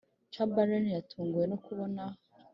chamberlain 0.33 0.85
yatunguwe 0.95 1.45
no 1.51 1.57
kubona: 1.65 2.03